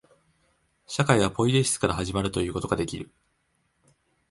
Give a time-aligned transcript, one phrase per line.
[0.87, 3.11] 社会はポイエシスから始まるということができる。